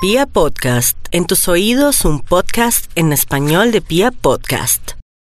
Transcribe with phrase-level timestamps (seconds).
[0.00, 4.92] Pia Podcast, en tus oídos un podcast en español de Pia Podcast.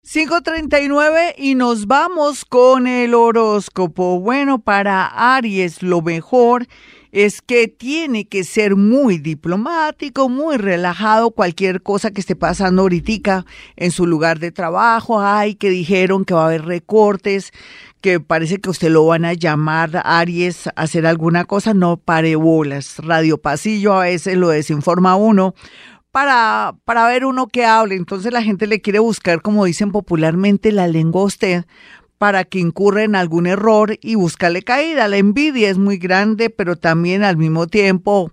[0.08, 4.22] 5.39 y nos vamos con el horóscopo.
[4.22, 6.68] Bueno, para Aries lo mejor
[7.14, 13.46] es que tiene que ser muy diplomático, muy relajado, cualquier cosa que esté pasando ahorita
[13.76, 15.22] en su lugar de trabajo.
[15.22, 17.54] Ay, que dijeron que va a haber recortes,
[18.02, 22.36] que parece que usted lo van a llamar Aries a hacer alguna cosa, no pare
[22.36, 22.98] bolas.
[22.98, 25.54] Radio Pasillo a veces lo desinforma uno
[26.12, 27.94] para, para ver uno que hable.
[27.94, 31.66] Entonces la gente le quiere buscar, como dicen popularmente, la lengua a usted
[32.24, 35.10] para que incurra en algún error y buscarle caída.
[35.10, 38.32] La envidia es muy grande, pero también al mismo tiempo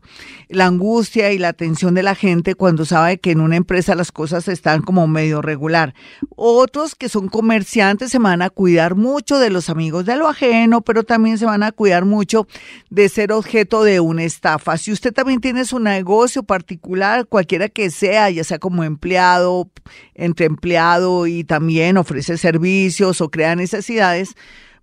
[0.50, 4.12] la angustia y la tensión de la gente cuando sabe que en una empresa las
[4.12, 5.94] cosas están como medio regular.
[6.36, 10.82] Otros que son comerciantes se van a cuidar mucho de los amigos de lo ajeno,
[10.82, 12.46] pero también se van a cuidar mucho
[12.90, 14.76] de ser objeto de una estafa.
[14.76, 19.70] Si usted también tiene su negocio particular, cualquiera que sea, ya sea como empleado,
[20.14, 24.34] entre empleado y también ofrece servicios o crea necesidades,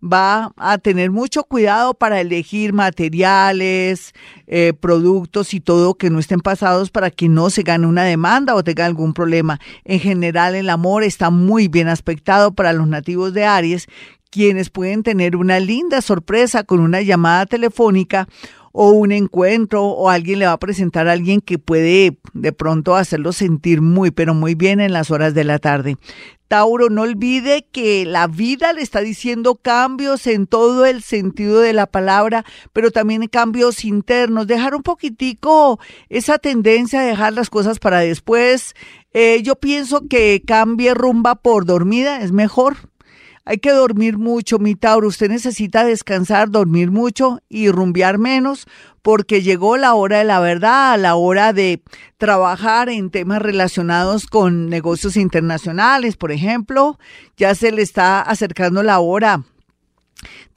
[0.03, 4.13] va a tener mucho cuidado para elegir materiales,
[4.45, 8.55] eh, productos y todo que no estén pasados para que no se gane una demanda
[8.55, 9.59] o tenga algún problema.
[9.85, 13.87] En general, el amor está muy bien aspectado para los nativos de Aries,
[14.29, 18.27] quienes pueden tener una linda sorpresa con una llamada telefónica
[18.79, 22.95] o un encuentro o alguien le va a presentar a alguien que puede de pronto
[22.95, 25.97] hacerlo sentir muy, pero muy bien en las horas de la tarde.
[26.47, 31.73] Tauro, no olvide que la vida le está diciendo cambios en todo el sentido de
[31.73, 34.45] la palabra, pero también cambios internos.
[34.45, 38.75] Dejar un poquitico esa tendencia a dejar las cosas para después.
[39.11, 42.77] Eh, yo pienso que cambie rumba por dormida, es mejor.
[43.49, 45.07] Hay que dormir mucho, mi Tauro.
[45.07, 48.67] Usted necesita descansar, dormir mucho y rumbear menos,
[49.01, 51.81] porque llegó la hora de la verdad, la hora de
[52.17, 56.99] trabajar en temas relacionados con negocios internacionales, por ejemplo.
[57.37, 59.45] Ya se le está acercando la hora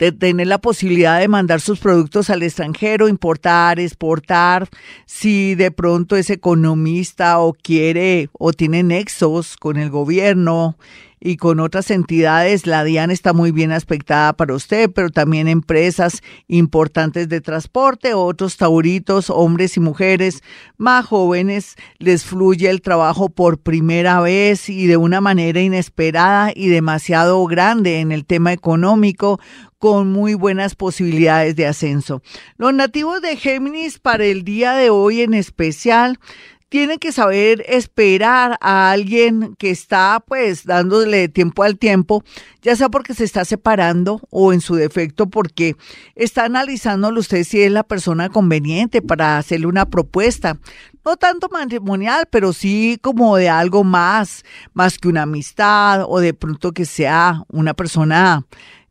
[0.00, 4.68] de tener la posibilidad de mandar sus productos al extranjero, importar, exportar,
[5.06, 10.76] si de pronto es economista o quiere o tiene nexos con el gobierno
[11.20, 16.22] y con otras entidades, la DIAN está muy bien aspectada para usted, pero también empresas
[16.48, 20.42] importantes de transporte, otros tauritos, hombres y mujeres
[20.78, 26.68] más jóvenes, les fluye el trabajo por primera vez y de una manera inesperada y
[26.68, 29.38] demasiado grande en el tema económico,
[29.78, 32.22] con muy buenas posibilidades de ascenso.
[32.58, 36.18] Los nativos de Géminis para el día de hoy en especial
[36.70, 42.22] tienen que saber esperar a alguien que está pues dándole tiempo al tiempo,
[42.62, 45.76] ya sea porque se está separando o en su defecto porque
[46.14, 50.58] está analizándolo usted si es la persona conveniente para hacerle una propuesta.
[51.04, 56.34] No tanto matrimonial, pero sí como de algo más, más que una amistad o de
[56.34, 58.46] pronto que sea una persona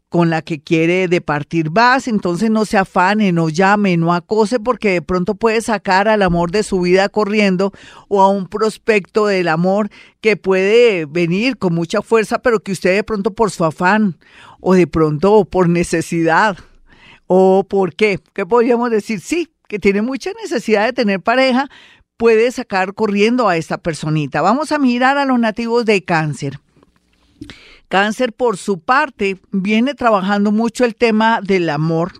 [0.10, 4.90] con la que quiere departir más, entonces no se afane, no llame, no acose porque
[4.90, 7.72] de pronto puede sacar al amor de su vida corriendo
[8.08, 12.96] o a un prospecto del amor que puede venir con mucha fuerza, pero que usted
[12.96, 14.18] de pronto por su afán
[14.60, 16.58] o de pronto por necesidad
[17.28, 19.22] o por qué, ¿qué podríamos decir?
[19.22, 21.70] Sí, que tiene mucha necesidad de tener pareja,
[22.18, 24.42] puede sacar corriendo a esta personita.
[24.42, 26.60] Vamos a mirar a los nativos de cáncer.
[27.90, 32.14] Cáncer, por su parte, viene trabajando mucho el tema del amor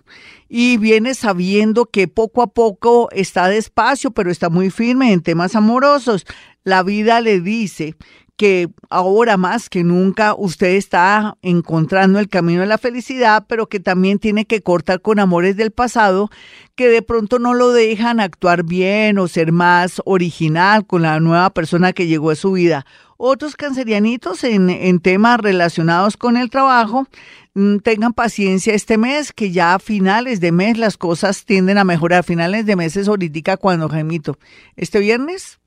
[0.48, 5.54] y viene sabiendo que poco a poco está despacio, pero está muy firme en temas
[5.54, 6.26] amorosos.
[6.64, 7.94] La vida le dice
[8.36, 13.78] que ahora más que nunca usted está encontrando el camino de la felicidad, pero que
[13.80, 16.30] también tiene que cortar con amores del pasado
[16.74, 21.50] que de pronto no lo dejan actuar bien o ser más original con la nueva
[21.50, 22.86] persona que llegó a su vida.
[23.22, 27.06] Otros cancerianitos en, temas relacionados con el trabajo,
[27.52, 31.84] mm, tengan paciencia este mes, que ya a finales de mes las cosas tienden a
[31.84, 32.20] mejorar.
[32.20, 34.38] A finales de mes es ahorita cuando, Jaimito,
[34.74, 35.60] este viernes,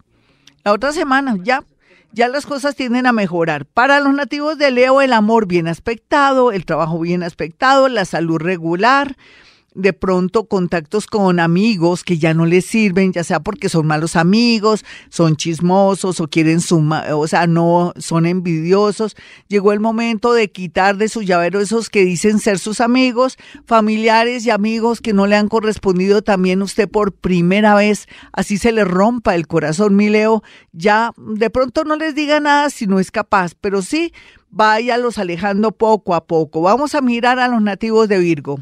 [0.63, 1.63] la otra semana, ya,
[2.11, 3.67] ya las cosas tienden a mejorar.
[3.67, 8.39] Para los nativos de Leo, el amor bien aspectado, el trabajo bien aspectado, la salud
[8.39, 9.15] regular,
[9.75, 14.15] de pronto contactos con amigos que ya no les sirven, ya sea porque son malos
[14.15, 19.15] amigos, son chismosos o quieren sumar, o sea, no son envidiosos.
[19.47, 24.45] Llegó el momento de quitar de su llavero esos que dicen ser sus amigos, familiares
[24.45, 28.85] y amigos que no le han correspondido también usted por primera vez, así se le
[28.85, 30.43] rompa el corazón, mi Leo.
[30.71, 34.13] Ya de pronto no les diga nada si no es capaz, pero sí
[34.49, 36.61] váyalos alejando poco a poco.
[36.61, 38.59] Vamos a mirar a los nativos de Virgo.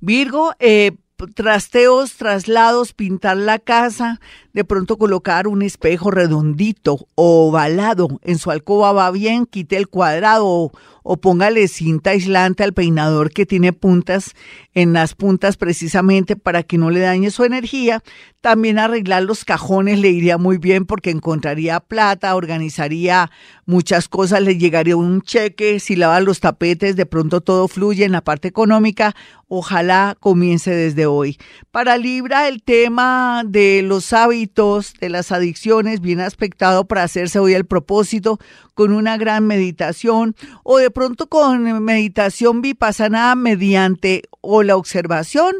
[0.00, 0.92] Virgo, eh,
[1.34, 4.20] trasteos, traslados, pintar la casa,
[4.56, 9.86] de pronto colocar un espejo redondito o ovalado en su alcoba va bien, quite el
[9.86, 10.72] cuadrado
[11.08, 14.32] o, póngale cinta aislante al peinador que tiene puntas
[14.72, 18.02] en las puntas precisamente para que no le dañe su energía.
[18.40, 23.30] También arreglar los cajones le iría muy bien porque encontraría plata, organizaría
[23.66, 28.12] muchas cosas, le llegaría un cheque, si lava los tapetes, de pronto todo fluye en
[28.12, 29.14] la parte económica.
[29.48, 31.38] Ojalá comience desde hoy.
[31.70, 37.54] Para Libra, el tema de los hábitos, de las adicciones, bien aspectado para hacerse hoy
[37.54, 38.38] el propósito
[38.74, 45.56] con una gran meditación o de pronto con meditación vipassana mediante o la observación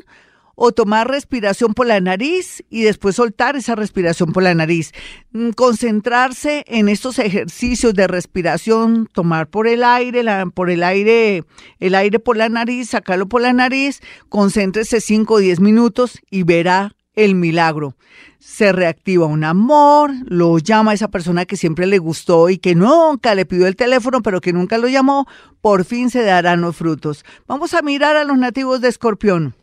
[0.56, 4.92] o tomar respiración por la nariz y después soltar esa respiración por la nariz.
[5.32, 10.24] Mm, concentrarse en estos ejercicios de respiración, tomar por el aire,
[10.54, 11.44] por el aire,
[11.78, 14.00] el aire por la nariz, sacarlo por la nariz,
[14.30, 17.96] concéntrese 5 o 10 minutos y verá el milagro.
[18.38, 23.34] Se reactiva un amor, lo llama esa persona que siempre le gustó y que nunca
[23.34, 25.26] le pidió el teléfono, pero que nunca lo llamó,
[25.60, 27.24] por fin se darán los frutos.
[27.48, 29.54] Vamos a mirar a los nativos de Escorpión.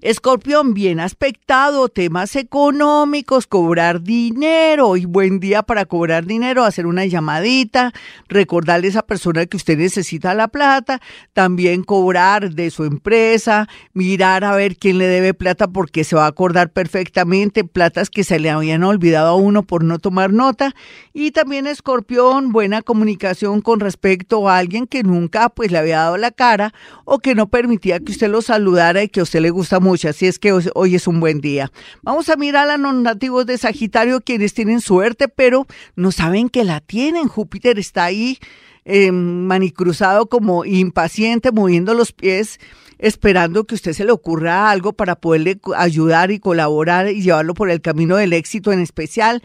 [0.00, 4.96] Escorpión, bien aspectado, temas económicos, cobrar dinero.
[4.96, 7.92] Y buen día para cobrar dinero, hacer una llamadita,
[8.28, 11.00] recordarle a esa persona que usted necesita la plata,
[11.32, 16.24] también cobrar de su empresa, mirar a ver quién le debe plata porque se va
[16.24, 20.74] a acordar perfectamente, platas que se le habían olvidado a uno por no tomar nota.
[21.12, 26.16] Y también Escorpión, buena comunicación con respecto a alguien que nunca pues le había dado
[26.16, 26.74] la cara
[27.04, 30.08] o que no permitía que usted lo saludara y que a usted le gusta mucho,
[30.10, 31.72] así es que hoy es un buen día.
[32.02, 35.66] Vamos a mirar a los nativos de Sagitario, quienes tienen suerte, pero
[35.96, 37.26] no saben que la tienen.
[37.26, 38.38] Júpiter está ahí
[38.84, 42.60] eh, manicruzado como impaciente, moviendo los pies
[42.98, 47.68] esperando que usted se le ocurra algo para poderle ayudar y colaborar y llevarlo por
[47.68, 49.42] el camino del éxito, en especial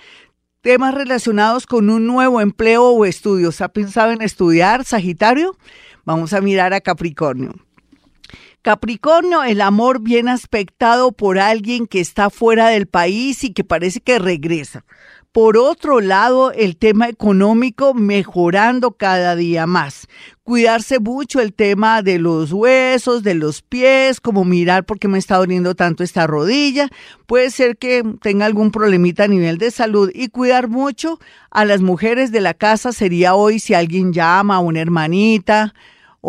[0.62, 3.62] temas relacionados con un nuevo empleo o estudios.
[3.62, 5.58] ¿Ha pensado en estudiar, Sagitario?
[6.06, 7.67] Vamos a mirar a Capricornio.
[8.62, 14.02] Capricornio, el amor bien aspectado por alguien que está fuera del país y que parece
[14.02, 14.84] que regresa.
[15.38, 20.08] Por otro lado, el tema económico mejorando cada día más.
[20.42, 25.20] Cuidarse mucho el tema de los huesos, de los pies, como mirar por qué me
[25.20, 26.90] está doliendo tanto esta rodilla.
[27.28, 31.20] Puede ser que tenga algún problemita a nivel de salud y cuidar mucho
[31.52, 35.76] a las mujeres de la casa sería hoy si alguien llama a una hermanita,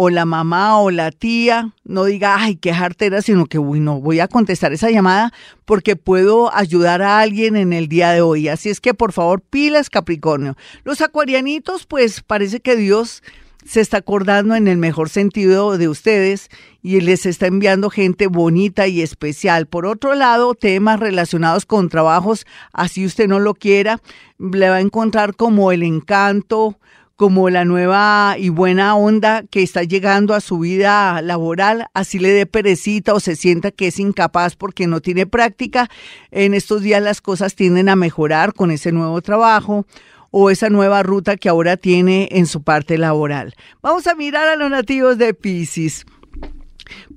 [0.01, 4.01] o la mamá o la tía no diga, ay, qué jartera, sino que, uy, no,
[4.01, 5.33] voy a contestar esa llamada
[5.65, 8.47] porque puedo ayudar a alguien en el día de hoy.
[8.47, 10.57] Así es que, por favor, pilas, Capricornio.
[10.85, 13.25] Los acuarianitos, pues parece que Dios
[13.65, 16.49] se está acordando en el mejor sentido de ustedes
[16.81, 19.67] y les está enviando gente bonita y especial.
[19.67, 24.01] Por otro lado, temas relacionados con trabajos, así usted no lo quiera,
[24.39, 26.79] le va a encontrar como el encanto,
[27.19, 32.29] como la nueva y buena onda que está llegando a su vida laboral, así le
[32.29, 35.91] dé perecita o se sienta que es incapaz porque no tiene práctica,
[36.31, 39.85] en estos días las cosas tienden a mejorar con ese nuevo trabajo
[40.31, 43.57] o esa nueva ruta que ahora tiene en su parte laboral.
[43.83, 46.07] Vamos a mirar a los nativos de Pisces.